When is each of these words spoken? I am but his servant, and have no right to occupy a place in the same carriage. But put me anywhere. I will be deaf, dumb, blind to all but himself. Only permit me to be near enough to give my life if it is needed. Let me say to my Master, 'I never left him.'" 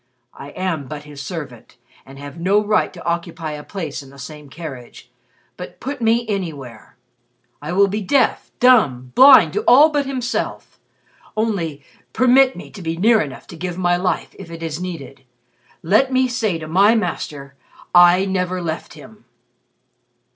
I 0.33 0.49
am 0.57 0.87
but 0.87 1.03
his 1.03 1.21
servant, 1.21 1.77
and 2.07 2.17
have 2.17 2.39
no 2.39 2.59
right 2.65 2.91
to 2.91 3.05
occupy 3.05 3.51
a 3.51 3.63
place 3.63 4.01
in 4.01 4.09
the 4.09 4.17
same 4.17 4.49
carriage. 4.49 5.11
But 5.57 5.79
put 5.79 6.01
me 6.01 6.25
anywhere. 6.27 6.95
I 7.61 7.71
will 7.73 7.85
be 7.87 8.01
deaf, 8.01 8.49
dumb, 8.59 9.11
blind 9.13 9.53
to 9.53 9.61
all 9.67 9.89
but 9.91 10.07
himself. 10.07 10.79
Only 11.37 11.83
permit 12.13 12.55
me 12.55 12.71
to 12.71 12.81
be 12.81 12.97
near 12.97 13.21
enough 13.21 13.45
to 13.49 13.55
give 13.55 13.77
my 13.77 13.95
life 13.95 14.33
if 14.39 14.49
it 14.49 14.63
is 14.63 14.81
needed. 14.81 15.21
Let 15.83 16.11
me 16.11 16.27
say 16.27 16.57
to 16.57 16.67
my 16.67 16.95
Master, 16.95 17.53
'I 17.93 18.25
never 18.25 18.59
left 18.59 18.95
him.'" 18.95 19.25